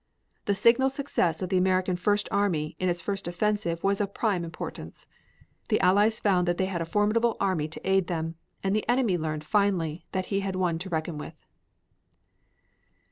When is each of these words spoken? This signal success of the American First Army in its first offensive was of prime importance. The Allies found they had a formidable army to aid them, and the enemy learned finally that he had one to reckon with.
This 0.45 0.57
signal 0.59 0.89
success 0.89 1.43
of 1.43 1.49
the 1.49 1.59
American 1.59 1.95
First 1.95 2.27
Army 2.31 2.75
in 2.79 2.89
its 2.89 3.03
first 3.03 3.27
offensive 3.27 3.83
was 3.83 4.01
of 4.01 4.15
prime 4.15 4.43
importance. 4.43 5.05
The 5.69 5.79
Allies 5.79 6.19
found 6.19 6.47
they 6.47 6.65
had 6.65 6.81
a 6.81 6.85
formidable 6.85 7.37
army 7.39 7.67
to 7.67 7.81
aid 7.87 8.07
them, 8.07 8.33
and 8.63 8.75
the 8.75 8.89
enemy 8.89 9.15
learned 9.15 9.43
finally 9.43 10.07
that 10.11 10.25
he 10.33 10.39
had 10.39 10.55
one 10.55 10.79
to 10.79 10.89
reckon 10.89 11.19
with. 11.19 11.35